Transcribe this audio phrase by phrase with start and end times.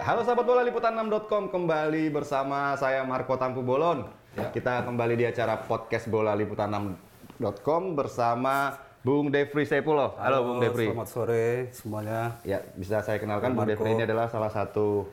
[0.00, 4.08] Halo sahabat bola liputan6.com kembali bersama saya Marco Tampu Bolon.
[4.32, 10.16] Kita kembali di acara podcast bola liputan6.com bersama Bung Devri Sepulo.
[10.16, 10.88] Halo, Bung Devri.
[10.88, 12.40] Selamat sore semuanya.
[12.44, 13.68] Ya, bisa saya kenalkan Bung.
[13.68, 15.08] Devri ini adalah salah satu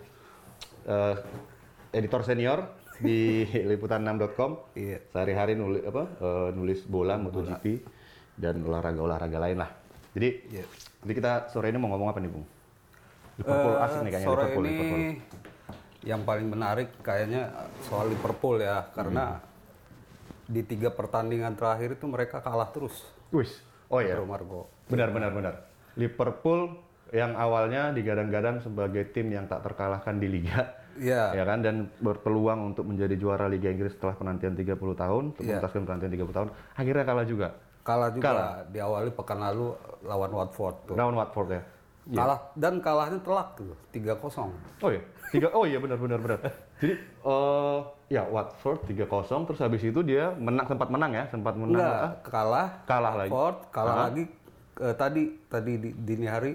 [0.83, 1.15] eh,
[1.91, 2.67] editor senior
[2.99, 4.75] di liputan6.com.
[4.75, 5.03] Iya.
[5.11, 6.03] Sehari-hari nulis apa?
[6.19, 7.83] eh, nulis bola, MotoGP
[8.39, 9.71] dan olahraga-olahraga lain lah.
[10.15, 10.65] Jadi, Iya.
[11.05, 12.45] jadi kita sore ini mau ngomong apa nih, Bung?
[13.37, 15.05] Liverpool Eh, asik nih kayaknya sore Liverpool, ini Liverpool.
[16.03, 17.41] yang paling menarik kayaknya
[17.81, 19.41] soal Liverpool ya, karena
[20.43, 22.95] di tiga pertandingan terakhir itu mereka kalah terus.
[23.29, 23.51] Wis.
[23.87, 24.15] Oh iya.
[24.15, 24.61] Bro Margo.
[24.87, 25.53] Benar benar benar.
[25.93, 31.31] Liverpool yang awalnya digadang-gadang sebagai tim yang tak terkalahkan di liga, Iya.
[31.33, 35.55] ya kan dan berpeluang untuk menjadi juara Liga Inggris setelah penantian 30 tahun, untuk Iya.
[35.55, 37.47] menuntaskan penantian 30 tahun, akhirnya kalah juga.
[37.79, 38.51] Kalah juga Kalah.
[38.67, 39.71] diawali pekan lalu
[40.03, 40.95] lawan Watford tuh.
[40.99, 41.61] Lawan Watford ya.
[42.07, 44.47] Kalah dan kalahnya telak tuh, 3-0.
[44.79, 46.39] Oh iya, tiga, oh iya benar benar benar.
[46.79, 51.75] Jadi eh ya Watford 3-0 terus habis itu dia menang sempat menang ya, sempat menang.
[51.83, 52.67] Enggak, ah, kalah.
[52.87, 53.31] Kalah lagi.
[53.31, 54.03] Watford, kalah Hah?
[54.07, 54.23] lagi
[54.79, 56.51] eh, tadi tadi di dini hari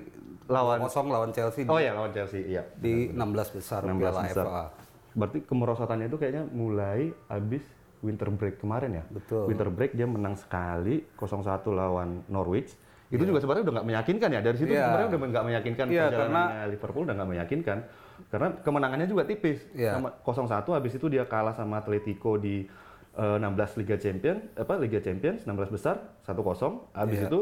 [0.51, 2.67] Lawan- 0 lawan Chelsea Oh iya lawan Chelsea, iya.
[2.75, 4.45] di 16 besar 16 Piala besar.
[4.45, 4.65] FA.
[5.13, 7.63] Berarti kemerosotannya itu kayaknya mulai habis
[8.03, 9.05] winter break kemarin ya.
[9.07, 9.47] Betul.
[9.47, 12.75] Winter break dia menang sekali 0-1 lawan Norwich.
[13.13, 14.41] Itu juga sebenarnya udah nggak meyakinkan ya.
[14.41, 14.83] Dari situ Iya.
[14.83, 17.79] sebenarnya udah nggak meyakinkan Iya, perjalanannya Liverpool udah nggak meyakinkan.
[18.27, 19.59] Karena kemenangannya juga tipis.
[19.77, 22.65] Sama 0-1 habis itu dia kalah sama Atletico di
[23.13, 26.89] eh, 16 Liga Champion, apa Liga Champions 16 besar 1-0.
[26.91, 27.29] Habis Iya.
[27.29, 27.41] itu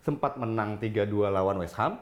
[0.00, 2.00] sempat menang 3-2 lawan West Ham.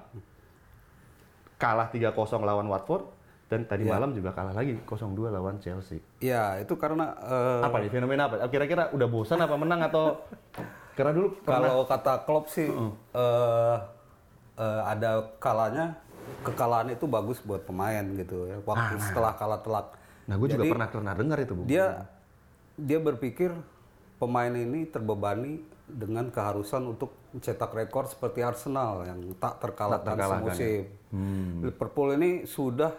[1.59, 3.05] Kalah 3-0 lawan Watford
[3.51, 3.99] dan tadi Iya.
[3.99, 5.99] malam juga kalah lagi 0-2 lawan Chelsea.
[6.23, 8.47] Ya, itu karena eh, Apa nih fenomena apa?
[8.47, 10.23] Kira-kira udah bosan apa menang atau
[11.01, 13.77] karena dulu pernah kalau kata Klopp sih eh,
[14.61, 15.97] eh, ada kalanya
[16.45, 18.61] kekalahan itu bagus buat pemain gitu ya.
[18.63, 19.87] Waktu setelah kalah telak.
[20.29, 21.65] Nah, gue juga pernah pernah dengar itu, Bu.
[21.65, 22.05] Dia
[22.77, 23.51] dia berpikir
[24.21, 30.43] pemain ini terbebani dengan keharusan untuk mencetak rekor seperti Arsenal yang tak terkalahkan, Tak terkalahkan,
[30.45, 30.55] ya.
[30.55, 30.83] semusim.
[31.67, 32.93] Liverpool ini sudah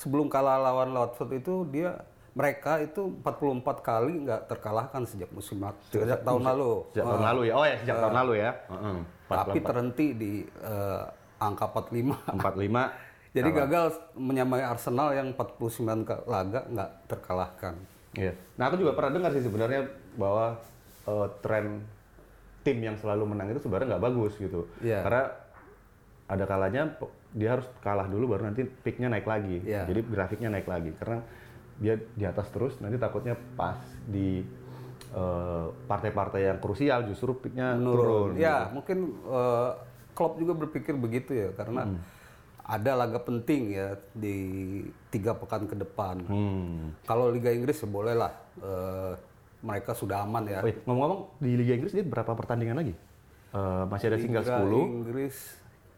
[0.00, 2.00] sebelum kalah lawan Watford itu dia
[2.40, 5.60] mereka itu 44 kali nggak terkalahkan sejak musim
[5.92, 6.88] sejak tahun lalu.
[6.96, 7.54] Sejak tahun lalu ya.
[7.54, 8.50] Oh ya, sejak tahun lalu ya.
[8.72, 8.96] Heeh.
[9.28, 11.02] Tapi terhenti di eh,
[11.36, 12.40] angka 45.
[12.40, 12.40] 45
[13.36, 13.86] Jadi gagal
[14.18, 17.78] menyamai Arsenal yang 49 ke- laga nggak terkalahkan.
[18.18, 18.34] Iya.
[18.58, 19.86] Nah, aku juga pernah dengar sih sebenarnya
[20.18, 20.58] bahwa
[21.06, 21.86] eh, tren
[22.66, 24.66] tim yang selalu menang itu sebenarnya nggak bagus gitu.
[24.82, 25.06] Iya.
[25.06, 25.24] Karena
[26.30, 26.82] ada kalanya
[27.30, 29.62] dia harus kalah dulu baru nanti peaknya naik lagi.
[29.62, 29.86] Iya.
[29.86, 31.22] Jadi grafiknya naik lagi karena
[31.80, 34.44] dia di atas terus nanti takutnya pas di
[35.10, 38.36] eh, partai-partai yang krusial justru peaknya turun.
[38.36, 38.40] gitu.
[38.40, 39.70] Ya, mungkin eh,
[40.12, 41.98] Klopp juga berpikir begitu ya karena Hmm.
[42.62, 44.36] ada laga penting ya di
[45.08, 46.20] tiga pekan ke depan.
[46.22, 46.94] Hmm.
[47.02, 48.30] Kalau Liga Inggris ya boleh lah
[48.60, 49.12] eh,
[49.60, 50.60] mereka sudah aman ya.
[50.60, 52.94] Iya, ngomong-ngomong di Liga Inggris ini berapa pertandingan lagi?
[53.50, 54.78] Eh, masih ada tinggal Liga 10.
[54.94, 55.36] Inggris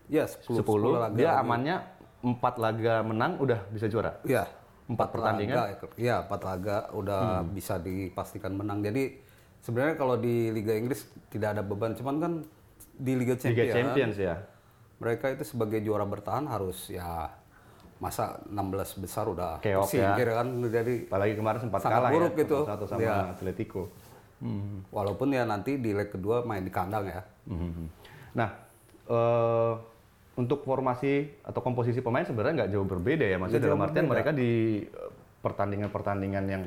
[0.08, 1.40] ya 10, 10, 10 laga dia lagi.
[1.42, 1.76] amannya
[2.22, 4.16] 4 laga menang udah bisa juara.
[4.22, 4.46] Ya,
[4.84, 5.54] Empat pertandingan?
[5.54, 5.66] Hmm.
[5.68, 8.80] Laga, ya, empat laga udah bisa dipastikan menang.
[8.80, 9.18] Jadi
[9.58, 12.32] sebenarnya kalau di Liga Inggris tidak ada beban, cuman kan
[12.92, 14.36] di Liga Liga Champions, Champions ya.
[14.98, 17.26] mereka itu sebagai juara bertahan harus ya
[17.98, 20.14] masa 16 besar udah Keok ya.
[20.18, 22.58] kan jadi Apalagi kemarin sempat Sangat kalah buruk ya, itu.
[22.66, 23.14] satu sama Iya.
[23.30, 23.82] Atletico.
[24.42, 24.82] Hmm.
[24.90, 27.22] walaupun ya nanti di leg kedua main di kandang ya.
[27.46, 27.86] Mhm.
[28.34, 28.50] Nah,
[29.06, 29.72] eh,
[30.32, 33.36] untuk formasi atau komposisi pemain sebenarnya nggak jauh berbeda ya.
[33.36, 34.12] Maksudnya dalam artian berbeda.
[34.12, 34.50] mereka di
[34.82, 35.10] eh,
[35.40, 36.62] pertandingan-pertandingan yang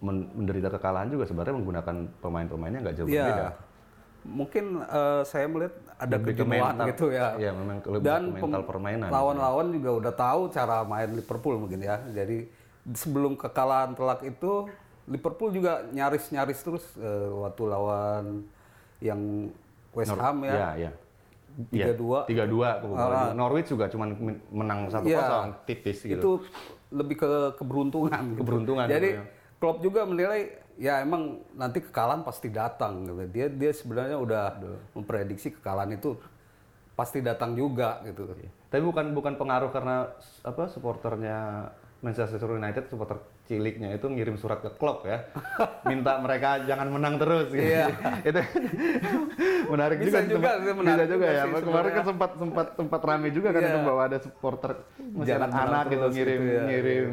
[0.00, 3.22] men- menderita kekalahan juga sebenarnya menggunakan pemain-pemainnya nggak jauh Iya.
[3.22, 3.48] berbeda.
[4.20, 6.86] Mungkin eh, saya melihat ada Lebih ke kejenuhan mental.
[6.90, 7.26] gitu ya.
[7.36, 9.08] Iya, memang Dan mental permainan.
[9.08, 12.02] Lawan-lawan juga udah tahu cara main Liverpool mungkin ya.
[12.10, 12.50] Jadi
[12.92, 14.66] sebelum kekalahan telak itu
[15.06, 18.24] Liverpool juga nyaris-nyaris terus eh, waktu lawan
[18.98, 19.48] yang
[19.90, 20.52] West Ham ya.
[20.52, 20.90] Iya, iya.
[21.70, 22.24] Iya, 3-2.
[22.26, 23.34] 3-2 kebobolan.
[23.34, 25.54] Norwich juga cuma men- menang 1-0 Iya.
[25.64, 26.18] tipis gitu.
[26.18, 26.30] Itu
[26.90, 28.22] lebih ke keberuntungan.
[28.34, 28.38] gitu.
[28.40, 29.24] Keberuntungan, Jadi gitu
[29.60, 33.04] Klopp juga menilai ya emang nanti kekalahan pasti datang.
[33.04, 33.28] gitu.
[33.28, 34.44] Dia dia sebenarnya udah
[34.94, 36.16] memprediksi kekalahan itu
[36.96, 38.24] pasti datang juga gitu.
[38.70, 40.08] Tapi bukan bukan pengaruh karena
[40.40, 41.68] apa supporternya
[42.00, 45.20] Manchester United supporter ciliknya itu ngirim surat ke Klopp ya.
[45.90, 47.60] Minta mereka jangan menang terus gitu.
[47.60, 47.92] Iya.
[48.28, 48.40] itu
[49.72, 50.56] menarik Bisa juga.
[50.56, 51.42] juga, menarik bisa juga juga ya.
[51.44, 53.70] sih Kemarin kan sempat sempat sempat rame juga kan Iya.
[53.70, 54.70] itu bahwa ada supporter
[55.20, 56.62] Jangan anak-anak gitu ngirim gitu ya.
[56.66, 57.08] ngirim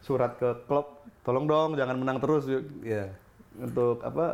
[0.00, 0.88] surat ke Klopp.
[1.22, 2.64] Tolong dong jangan menang terus yuk.
[2.82, 3.12] Iya.
[3.52, 4.24] untuk apa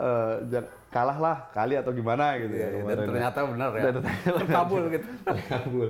[0.47, 3.09] jang- kalah lah kali atau gimana gitu ya Iya, dan kemarin.
[3.11, 3.83] ternyata benar ya.
[3.83, 4.89] Dan ternyata juga.
[4.89, 5.07] gitu.
[5.27, 5.89] Terkabul.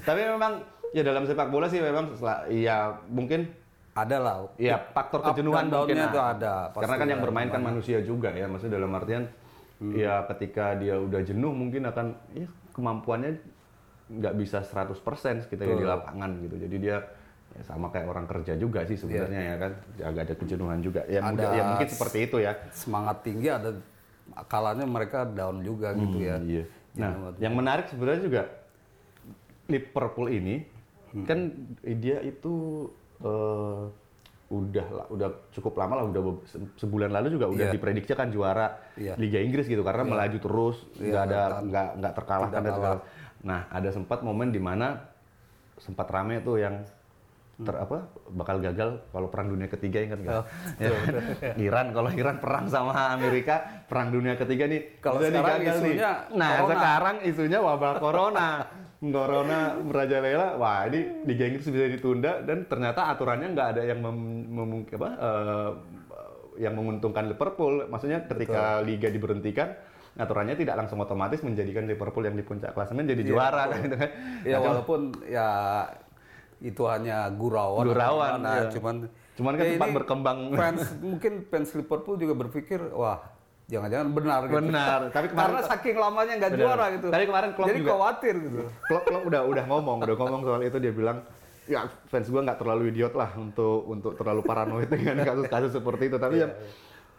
[0.00, 0.52] Tapi memang
[0.90, 2.18] Ya dalam sepak bola sih memang
[2.50, 3.46] ya mungkin
[3.90, 4.36] Ada lah.
[4.54, 6.08] ya faktor kejenuhan mungkin ah.
[6.08, 8.46] itu ada, pasti Karena kan yang bermain kan manusia juga ya.
[8.46, 9.26] Maksudnya dalam artian
[9.80, 9.96] Hmm.
[9.96, 12.44] ya ketika dia udah jenuh mungkin akan ya
[12.76, 13.40] kemampuannya
[14.12, 16.60] nggak bisa 100% kita di lapangan gitu.
[16.60, 17.00] Jadi dia
[17.50, 19.72] ya sama kayak orang kerja juga sih sebenarnya ya kan.
[20.04, 21.00] Agak ada kejenuhan juga.
[21.08, 22.52] Ya, Ada mudah- ya mungkin seperti itu ya.
[22.76, 23.72] Semangat tinggi ada
[24.46, 26.36] kalanya mereka down juga gitu ya.
[26.38, 26.64] Iya.
[27.00, 28.42] Nah, yang menarik sebenarnya juga
[29.64, 30.66] Liverpool ini
[31.10, 31.26] Hmm.
[31.26, 31.38] kan
[31.82, 32.86] dia itu
[33.18, 33.82] eh,
[34.48, 36.22] udah lah, udah cukup lama lah, udah
[36.76, 37.72] sebulan lalu juga udah Iya.
[37.72, 39.14] diprediksi kan juara Iya.
[39.14, 42.96] Liga Inggris gitu karena melaju terus, nggak ada nggak nggak terkalahkan dan segala.
[43.40, 45.06] Nah, ada sempat momen di mana
[45.76, 46.82] sempat rame tuh yang
[47.58, 50.34] ter apa bakal gagal kalau perang dunia ketiga ingat nggak?
[50.34, 50.44] Oh,
[50.78, 50.90] Ya.
[51.68, 55.94] Iran kalau Iran perang sama Amerika perang dunia ketiga nih Kalau sekarang gagal nih.
[55.94, 56.72] isunya Nah corona.
[56.72, 58.48] sekarang isunya wabah corona.
[59.00, 64.16] corona merajalela, wah ini Liga Inggris bisa ditunda dan ternyata aturannya nggak ada yang mem,
[64.52, 65.70] memung- apa, eh,
[66.60, 67.88] yang menguntungkan Liverpool.
[67.88, 69.72] Maksudnya ketika liga diberhentikan,
[70.20, 74.10] aturannya tidak langsung otomatis menjadikan Liverpool yang di puncak klasemen jadi juara gitu kan.
[74.44, 75.48] Ya walaupun ya
[76.60, 77.88] itu hanya gurauan.
[77.88, 78.68] Gurauan, gimana, iya.
[78.68, 78.96] cuman
[79.40, 80.38] Cuman kan ya sempat ini berkembang.
[80.52, 83.29] Fans mungkin fans Liverpool juga berpikir wah
[83.70, 84.56] jangan-jangan benar gitu.
[84.60, 87.06] Benar, tapi kemarin Karena saking lamanya nggak juara gitu.
[87.08, 88.58] Tapi kemarin Klopp Jadi juga- khawatir gitu.
[88.82, 91.18] Klopp, Klopp udah udah ngomong, udah ngomong soal itu dia bilang
[91.64, 96.18] ya fans gua nggak terlalu idiot lah untuk untuk terlalu paranoid dengan kasus-kasus seperti itu.
[96.18, 96.48] Tapi ya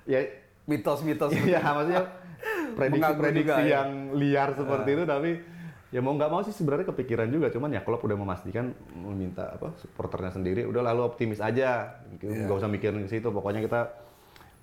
[0.05, 0.19] ya
[0.61, 2.03] Mitos-mitos ya maksudnya
[2.77, 3.81] prediksi-prediksi juga ya.
[3.81, 5.31] yang liar seperti itu tapi
[5.89, 9.73] ya mau nggak mau sih sebenarnya kepikiran juga cuman ya Klopp udah memastikan meminta apa
[9.75, 12.45] supporternya sendiri udah lalu optimis aja Iya.
[12.45, 13.91] nggak usah mikirin ke situ pokoknya kita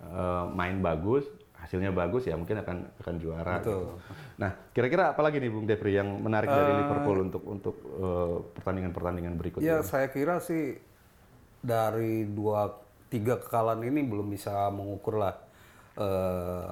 [0.00, 1.26] eh, main bagus
[1.58, 3.98] hasilnya bagus ya mungkin akan akan juara Betul.
[3.98, 4.14] gitu.
[4.38, 9.34] nah kira-kira apa lagi nih Bung Depri yang menarik dari Liverpool untuk untuk eh, pertandingan-pertandingan
[9.36, 10.78] berikutnya Ya saya kira sih
[11.58, 12.70] dari dua
[13.10, 15.34] tiga kekalahan ini belum bisa mengukur lah
[15.98, 16.70] eh,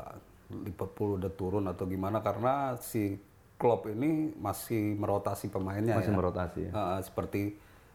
[0.54, 3.18] Liverpool udah turun atau gimana karena si
[3.56, 6.16] Klopp ini masih merotasi pemainnya masih ya.
[6.16, 6.72] merotasi ya.
[6.72, 7.42] Eh, seperti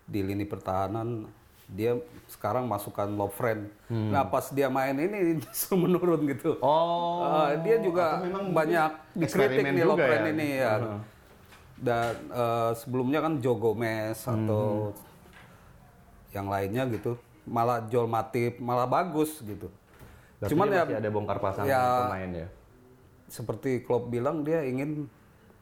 [0.03, 1.23] di lini pertahanan
[1.71, 1.95] dia
[2.27, 3.71] sekarang masukkan Lovren.
[3.87, 6.55] Nah pas dia main ini justru menurun gitu.
[6.55, 6.67] Hmm.
[6.67, 8.19] Oh, Eh, dia juga
[8.51, 10.29] banyak dikritik nih juga Lovren ya?
[10.29, 10.73] ini ya.
[11.77, 14.91] Dan eh, sebelumnya kan Joe Gomez atau
[16.31, 19.67] yang lainnya gitu, malah Joel Matip malah bagus gitu.
[20.37, 22.47] Berarti Cuman ya masih ada bongkar pasang ya- pemain ya
[23.27, 25.07] seperti Klopp bilang dia ingin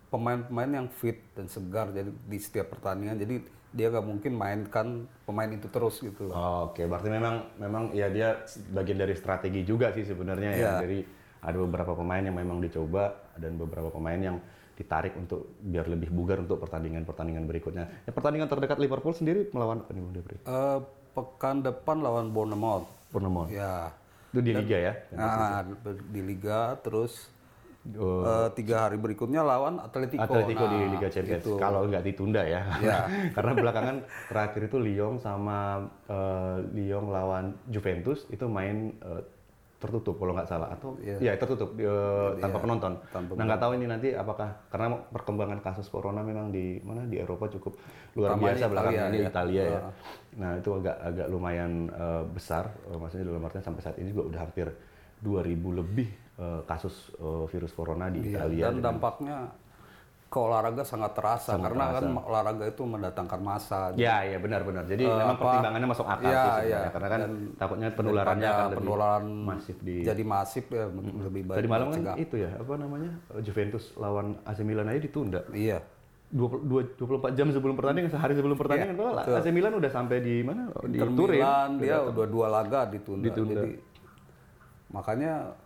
[0.09, 3.13] pemain-pemain yang fit dan segar jadi di setiap pertandingan.
[3.15, 6.69] Jadi dia nggak mungkin mainkan pemain itu terus gitu loh.
[6.71, 8.41] Oke, berarti memang memang ya dia
[8.73, 10.59] bagian dari strategi juga sih sebenarnya ya.
[10.59, 10.73] Iya.
[10.81, 10.99] Dari
[11.39, 14.37] ada beberapa pemain yang memang dicoba dan beberapa pemain yang
[14.75, 17.85] ditarik untuk biar lebih bugar untuk pertandingan-pertandingan berikutnya.
[18.07, 20.37] Ya, pertandingan terdekat Liverpool sendiri melawan apa nih Bung Depri?
[20.39, 20.79] Eh,
[21.11, 22.87] pekan depan lawan Bournemouth.
[23.11, 23.49] Purnomo.
[23.51, 23.91] Ya.
[24.29, 24.93] Itu di liga ya.
[25.17, 25.65] Nah,
[26.13, 27.27] di liga terus
[27.95, 30.19] Oh, eh, tiga hari berikutnya lawan Atletico.
[30.19, 31.41] Atletico di Nah, Liga Champions.
[31.47, 31.55] itu.
[31.55, 32.61] Kalau nggak ditunda ya.
[32.83, 33.07] Ya.
[33.35, 33.95] Karena belakangan
[34.27, 39.23] terakhir itu Lyon sama eh, Lyon lawan Juventus itu main eh,
[39.79, 42.99] tertutup kalau nggak salah atau ya tertutup eh, tanpa penonton.
[43.15, 47.15] tanpa nah nggak tahu ini nanti apakah karena perkembangan kasus corona memang di mana di
[47.15, 47.79] Eropa cukup
[48.19, 49.29] luar Utamanya biasa belakangan ini ya.
[49.31, 49.79] Italia ya.
[50.35, 52.75] Nah itu agak agak lumayan eh, besar.
[52.91, 54.67] Eh, maksudnya dalam artian sampai saat ini juga udah hampir
[55.23, 58.63] 2000 lebih eh, kasus eh, virus corona di Iya, Italia.
[58.65, 59.37] dan dampaknya
[60.25, 63.89] ke olahraga sangat terasa Sangat karena kan olahraga itu mendatangkan massa.
[63.97, 64.85] Ya, ya benar-benar.
[64.85, 66.79] Jadi Eh, memang apa- pertimbangannya masuk akal Iya, sih iya.
[66.87, 69.95] Karena kan Dan takutnya penularannya akan lebih penularan masif di.
[70.01, 70.85] jadi masif ya
[71.19, 72.15] lebih baik Tadi malam kan dicegah.
[72.15, 73.11] itu ya, apa namanya?
[73.41, 75.41] Juventus lawan AC Milan aja ditunda.
[75.49, 75.81] Iya.
[76.29, 80.69] 20, 24 jam sebelum pertandingan, sehari sebelum pertandingan, padahal AC Milan udah sampai di mana?
[80.85, 81.41] Di Inter Turin.
[81.41, 83.25] Milan dia udah dua laga ditunda.
[83.25, 83.65] Ditunda.
[83.65, 83.81] Jadi
[84.89, 85.57] makanya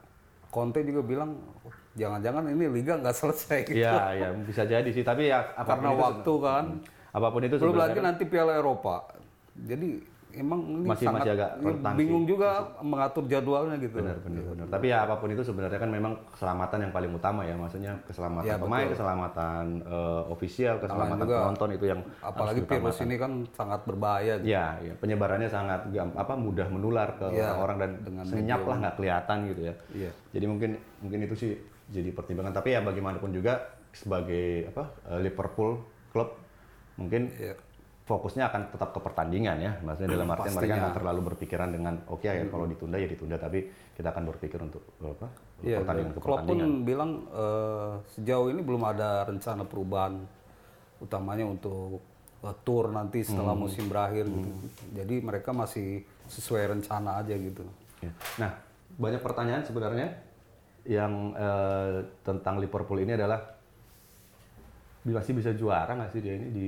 [0.53, 1.33] Conte juga bilang
[1.65, 3.81] "Oh, jangan-jangan ini liga nggak selesai gitu.
[3.81, 5.01] Iya, ya bisa jadi sih.
[5.01, 6.65] Tapi ya Karena itu, waktu kan.
[7.13, 9.09] apa pun itu Belum lagi nanti Piala Eropa.
[9.57, 12.49] Jadi emang ini Masih- sangat masih agak rentan bingung juga
[12.81, 13.97] mengatur jadwalnya gitu.
[13.97, 14.65] benar benar benar.
[14.67, 17.53] Tapi ya apa pun itu sebenarnya kan memang keselamatan yang paling utama ya.
[17.53, 23.15] Maksudnya keselamatan Ya, pemain, keselamatan eh, ofisial, keselamatan juga- penonton itu yang Apalagi virus ini
[23.15, 24.33] kan sangat berbahaya.
[24.35, 24.49] gitu.
[24.49, 28.95] Ya, ya, penyebarannya sangat apa mudah menular ke Ya, orang-orang dan dengan senyap lah nggak
[28.97, 29.73] kelihatan gitu ya.
[29.93, 30.11] Iya.
[30.31, 31.51] Jadi mungkin mungkin itu sih
[31.87, 32.51] jadi pertimbangan.
[32.51, 33.61] Tapi ya bagaimanapun juga
[33.91, 35.77] sebagai apa eh, Liverpool
[36.09, 36.33] klub
[36.95, 37.53] mungkin Iya.
[38.03, 39.71] Fokusnya akan tetap ke pertandingan ya.
[39.79, 40.83] Maksudnya dalam artian mereka Pastinya.
[40.83, 43.59] nggak terlalu berpikiran dengan oke ya kalau ditunda ya ditunda tapi
[43.95, 45.27] kita akan berpikir untuk eh, apa
[45.63, 50.19] Iya, pertandingan ke Klopp pun bilang eh, sejauh ini belum ada rencana perubahan
[51.03, 51.99] utamanya untuk
[52.43, 54.49] uh, tour nanti setelah musim berakhir gitu.
[54.95, 57.63] Jadi mereka masih sesuai rencana aja gitu.
[58.03, 58.11] Ya.
[58.39, 58.51] Nah,
[58.99, 60.07] banyak pertanyaan sebenarnya
[60.83, 63.39] yang eh, tentang Liverpool ini adalah
[65.03, 66.67] masih bisa juara nggak sih dia ini di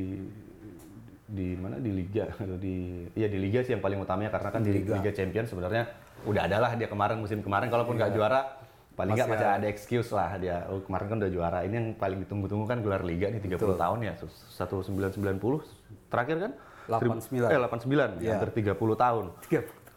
[1.26, 4.62] di mana di liga atau di iya di liga sih yang paling utamanya karena kan
[4.62, 5.10] di, liga.
[5.10, 5.90] Champions sebenarnya
[6.26, 8.62] udah ada lah dia kemarin musim kemarin kalaupun nggak juara
[8.94, 12.22] paling nggak masih ada excuse lah dia oh, kemarin kan udah juara ini yang paling
[12.24, 13.76] ditunggu-tunggu kan gelar liga nih 30 Betul.
[13.76, 16.52] tahun ya 1990 terakhir kan
[16.86, 17.50] 89.
[17.50, 18.38] eh 89 Iya.
[18.38, 19.26] hampir 30 tahun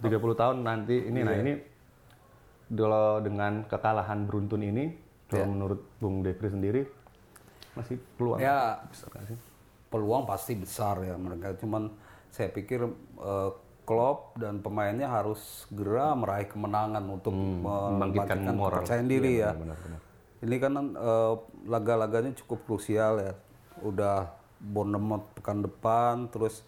[0.00, 1.42] 30 tahun nanti ini nah Iya.
[1.44, 1.52] ini
[2.72, 4.96] kalau dengan kekalahan beruntun ini
[5.28, 5.52] kalau Iya.
[5.52, 6.82] menurut Bung Depri sendiri
[7.76, 8.80] masih peluang Ya
[9.28, 9.36] sih?
[9.88, 11.56] Peluang pasti besar ya mereka.
[11.56, 11.92] Cuman
[12.28, 12.84] saya pikir
[13.18, 13.50] eh,
[13.88, 17.96] Klopp dan pemainnya harus segera meraih kemenangan untuk membangkitkan
[18.44, 18.84] membangkitkan moral.
[18.84, 19.50] kepercayaan diri Iya, ya.
[19.56, 20.00] benar-benar.
[20.38, 23.32] Ini kan eh, laga-laganya cukup krusial ya.
[23.80, 24.28] Udah
[24.58, 26.66] Bournemouth pekan depan, terus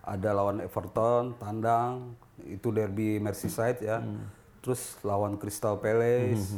[0.00, 2.16] ada lawan Everton tandang,
[2.48, 4.00] itu derby Merseyside ya.
[4.64, 6.56] Terus lawan Crystal Palace.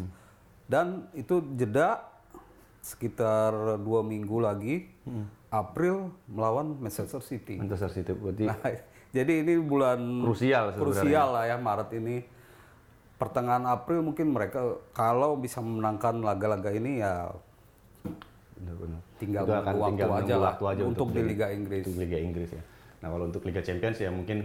[0.65, 2.05] Dan itu jeda
[2.79, 4.89] sekitar dua minggu lagi,
[5.49, 7.57] April melawan Manchester City.
[7.57, 8.59] Manchester City berarti Nah,
[9.17, 10.81] jadi ini bulan Krusial sebenarnya.
[11.01, 12.17] krusial lah ya Maret ini.
[13.19, 14.61] Pertengahan April mungkin mereka
[14.93, 17.27] kalau bisa memenangkan laga-laga ini ya
[18.55, 21.83] benar-benar tinggal Itu akan waktu tinggal aja lah waktu aja untuk di jadi- Liga Inggris.
[21.83, 22.63] untuk Liga Inggris ya.
[22.99, 24.39] Nah kalau untuk Liga Champions ya mungkin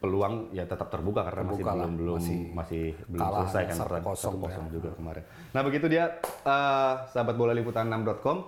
[0.00, 3.76] peluang ya tetap terbuka karena masih Terbuka lah, belum belum masih masih, belum selesai kan
[3.76, 4.72] 1-0 pertandingan 1-0 ya.
[4.72, 5.22] juga kemarin.
[5.52, 8.38] Nah begitu dia eh, sahabat bola liputan 6.com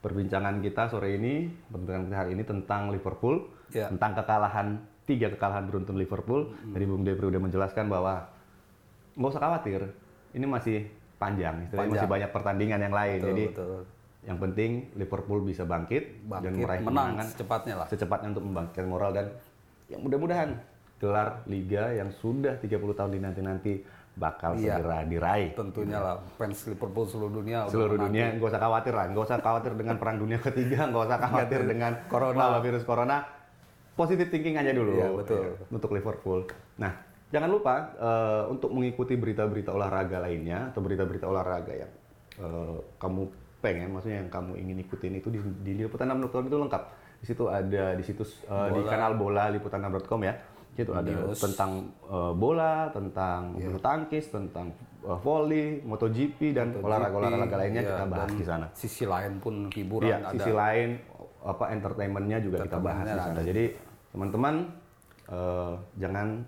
[0.00, 3.90] perbincangan kita sore ini perbincangan kita hari ini tentang Liverpool Ya.
[3.90, 6.54] tentang kekalahan tiga kekalahan beruntun Liverpool.
[6.70, 8.30] Tadi Bung Depri udah menjelaskan bahwa
[9.18, 9.80] nggak usah khawatir
[10.30, 10.86] ini masih
[11.18, 13.18] panjang, istilahnya masih banyak pertandingan yang lain.
[13.18, 13.80] Betul, Jadi betul.
[14.22, 17.86] yang penting Liverpool bisa bangkit, dan Bangkit, meraih menang kemenangan secepatnya lah.
[17.90, 19.26] secepatnya untuk membangkitkan moral dan
[19.88, 20.50] yang mudah-mudahan
[20.96, 23.72] gelar liga yang sudah 30 tahun dinanti-nanti
[24.16, 24.80] bakal Iya.
[24.80, 25.52] segera diraih.
[25.52, 29.72] Tentunya lah fans Liverpool seluruh dunia Seluruh dunia nggak usah khawatir lah, nggak usah khawatir
[29.76, 32.58] dengan perang dunia ketiga, nggak usah khawatir dengan Corona.
[32.58, 33.20] virus corona.
[33.92, 35.40] Positive thinking aja dulu Iya, betul.
[35.40, 36.44] ya, untuk Liverpool.
[36.76, 36.92] Nah,
[37.28, 41.92] jangan lupa eh, untuk mengikuti berita-berita olahraga lainnya atau berita-berita olahraga yang
[42.36, 43.22] eh, kamu
[43.56, 46.82] pengen, maksudnya yang kamu ingin ikutin itu di, di liputan6.com itu lengkap.
[47.16, 50.34] Di situ ada di situs eh, di kanal bola liputan6.com ya.
[50.76, 51.70] Di situ ada tentang
[52.04, 53.64] eh, bola, tentang Iya.
[53.66, 54.66] bulu tangkis, tentang
[55.00, 58.66] eh, volley, MotoGP dan olahraga-olahraga lainnya Iya, kita bahas di sana.
[58.70, 60.32] Sisi lain pun hiburan Iya, ada.
[60.36, 61.00] sisi lain
[61.40, 63.40] apa entertainmentnya juga kita bahas di sana.
[63.40, 63.64] Jadi
[64.12, 64.54] teman-teman
[65.26, 66.44] eh, jangan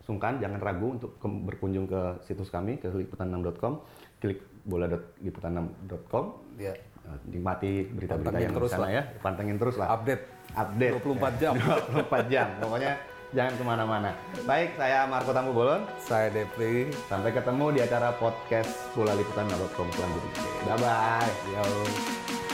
[0.00, 3.84] sungkan, jangan ragu untuk ke- berkunjung ke situs kami ke liputan6.com,
[4.16, 6.24] klik bola.liputan6.com,
[6.56, 6.72] Ya.
[6.72, 8.90] eh, nikmati berita-berita yang di terus sana lah.
[8.90, 9.92] ya, pantengin terus lah.
[9.92, 10.22] Update.
[10.54, 11.52] Update 24 jam.
[12.08, 12.46] 24 jam.
[12.56, 12.92] Pokoknya
[13.34, 14.10] jangan ke mana-mana.
[14.46, 15.82] Baik, saya Marco Tambu Bolon.
[15.98, 16.92] Saya Depri.
[17.10, 20.50] Sampai ketemu di acara podcast bola liputan.com selanjutnya.
[20.68, 21.30] Bye bye.
[21.50, 22.45] Yo.